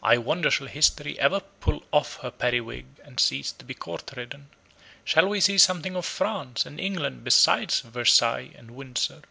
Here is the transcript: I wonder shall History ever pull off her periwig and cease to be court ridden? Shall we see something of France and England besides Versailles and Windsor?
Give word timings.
I 0.00 0.16
wonder 0.16 0.48
shall 0.48 0.68
History 0.68 1.18
ever 1.18 1.40
pull 1.40 1.82
off 1.90 2.18
her 2.18 2.30
periwig 2.30 2.86
and 3.02 3.18
cease 3.18 3.50
to 3.50 3.64
be 3.64 3.74
court 3.74 4.08
ridden? 4.16 4.50
Shall 5.04 5.26
we 5.26 5.40
see 5.40 5.58
something 5.58 5.96
of 5.96 6.06
France 6.06 6.64
and 6.66 6.78
England 6.78 7.24
besides 7.24 7.80
Versailles 7.80 8.52
and 8.56 8.70
Windsor? 8.70 9.22